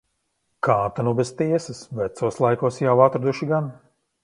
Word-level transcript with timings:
Kā 0.67 0.77
ta 0.99 1.05
nu 1.07 1.13
bez 1.19 1.31
tiesas. 1.41 1.83
Vecos 1.99 2.41
laikos 2.47 2.83
jau 2.87 2.99
atraduši 3.09 3.53
gan. 3.55 3.73